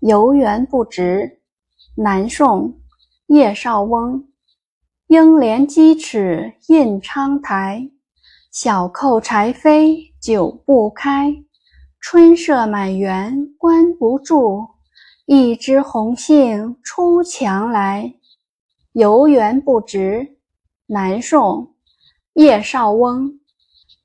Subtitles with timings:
[0.00, 1.40] 游园不值，
[1.94, 2.80] 南宋，
[3.26, 4.26] 叶绍翁。
[5.08, 7.90] 应怜屐齿印苍苔，
[8.50, 11.44] 小扣柴扉久不开。
[12.00, 14.66] 春色满园关不住，
[15.26, 18.14] 一枝红杏出墙来。
[18.92, 20.38] 游园不值，
[20.86, 21.74] 南宋，
[22.32, 23.38] 叶绍翁。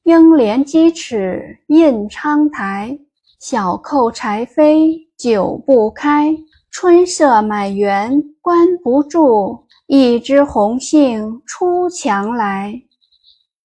[0.03, 2.99] 应怜屐齿印苍苔，
[3.47, 6.35] 小扣柴扉久不开。
[6.71, 8.11] 春色满园
[8.41, 12.81] 关不住，一枝红杏出墙来。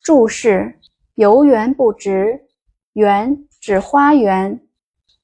[0.02, 0.78] 注释：
[1.14, 2.42] 游园不值，
[2.92, 4.60] 园指花园，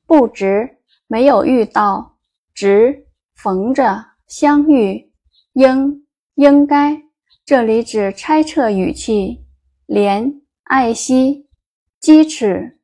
[0.06, 2.16] 不值没有遇到，
[2.54, 5.12] 值逢着相遇，
[5.52, 6.02] 应
[6.36, 7.02] 应该，
[7.44, 9.44] 这里指猜测语气，
[9.86, 10.40] 怜。
[10.62, 11.46] 爱惜
[12.00, 12.75] 鸡齿，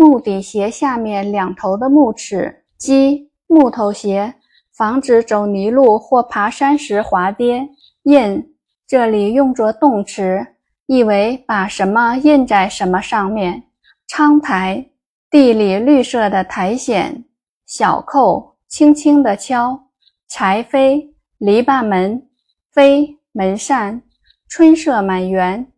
[0.00, 4.32] 木底鞋下面两头的木齿，鸡木头鞋，
[4.74, 7.68] 防止走泥路或爬山时滑跌。
[8.04, 8.54] 印
[8.86, 10.54] 这里用作动词，
[10.86, 13.64] 意为把什么印在什么上面。
[14.08, 14.86] 苍苔，
[15.30, 17.22] 地里绿色的苔藓。
[17.66, 19.78] 小扣，轻轻地敲。
[20.26, 22.26] 柴扉，篱笆门。
[22.74, 24.00] 扉，门扇。
[24.48, 25.70] 春色满园。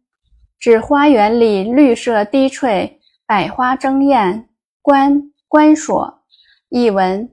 [0.60, 4.48] 指花园里绿色低翠，百花争艳。
[4.82, 6.22] 关关锁，
[6.68, 7.30] 译文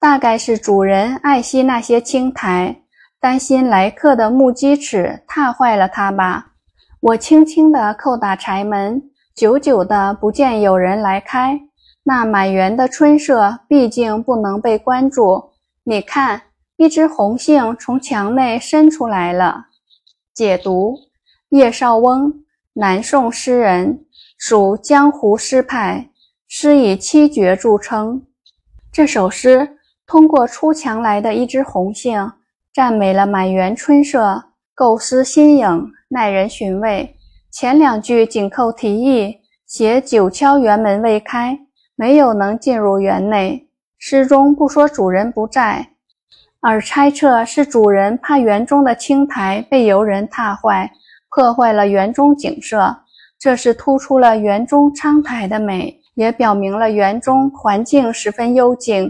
[0.00, 2.82] 大概是主人爱惜那些青苔，
[3.20, 6.52] 担心来客的木屐齿踏坏了它吧。
[7.00, 9.02] 我轻轻地叩打柴门，
[9.34, 11.60] 久久的不见有人来开。
[12.02, 15.50] 那满园的春色毕竟不能被关住。
[15.84, 16.40] 你看，
[16.76, 19.66] 一只红杏从墙内伸出来了。
[20.32, 20.96] 解读：
[21.50, 22.42] 叶绍翁。
[22.72, 24.05] 南宋诗人，
[24.38, 26.10] 属江湖诗派，
[26.46, 28.22] 诗以七绝著称。
[28.92, 32.32] 这首诗通过出墙来的一枝红杏，
[32.72, 37.16] 赞美了满园春色，构思新颖，耐人寻味。
[37.50, 41.58] 前两句紧扣题意，写久敲园门未开，
[41.94, 43.68] 没有能进入园内。
[43.98, 45.92] 诗中不说主人不在，
[46.60, 50.92] 而猜测是主人怕园中的青苔被游人踏坏。
[51.30, 52.96] 破坏了园中景色，
[53.46, 59.08] 这是突出了园中苍苔的美，也表明了园中环境十分幽静。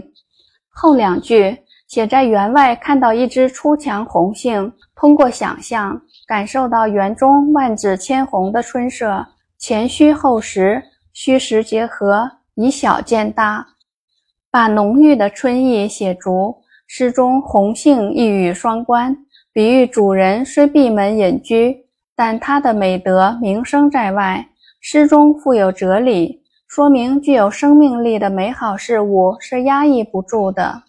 [0.69, 9.25] 后两句写在园外看到一只出墙红杏，通过想象感受到园中万紫千红的春色。
[9.57, 13.65] 前虚后实，虚实结合，以小见大，
[14.51, 16.57] 把浓郁的春意写足。
[16.85, 19.17] 诗中红杏一语双关，
[19.51, 21.86] 比喻主人虽闭门隐居。
[22.17, 24.43] 但他的美德名声在外，
[24.81, 30.81] 诗中富有哲理，说明具有生命力的美好事物是压抑不住的。